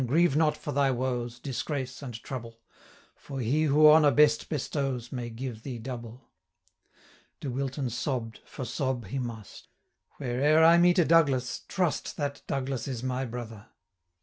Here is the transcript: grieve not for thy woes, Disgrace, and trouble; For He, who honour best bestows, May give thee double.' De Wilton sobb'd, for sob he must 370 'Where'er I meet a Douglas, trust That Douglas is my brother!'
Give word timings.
grieve 0.07 0.35
not 0.35 0.57
for 0.57 0.71
thy 0.71 0.89
woes, 0.89 1.37
Disgrace, 1.37 2.01
and 2.01 2.15
trouble; 2.23 2.59
For 3.15 3.39
He, 3.39 3.65
who 3.65 3.87
honour 3.87 4.09
best 4.09 4.49
bestows, 4.49 5.11
May 5.11 5.29
give 5.29 5.61
thee 5.61 5.77
double.' 5.77 6.31
De 7.39 7.51
Wilton 7.51 7.87
sobb'd, 7.87 8.39
for 8.43 8.65
sob 8.65 9.05
he 9.05 9.19
must 9.19 9.67
370 10.17 10.17
'Where'er 10.17 10.63
I 10.65 10.79
meet 10.79 10.97
a 10.97 11.05
Douglas, 11.05 11.59
trust 11.67 12.17
That 12.17 12.41
Douglas 12.47 12.87
is 12.87 13.03
my 13.03 13.25
brother!' 13.25 13.67